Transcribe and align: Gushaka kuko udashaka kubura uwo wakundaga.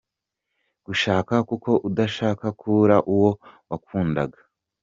Gushaka 0.85 1.33
kuko 1.49 1.71
udashaka 1.87 2.45
kubura 2.59 2.97
uwo 3.13 3.31
wakundaga. 3.69 4.39